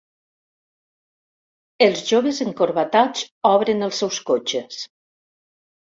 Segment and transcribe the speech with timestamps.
[1.87, 4.81] Els joves encorbatats obren els seus cotxes.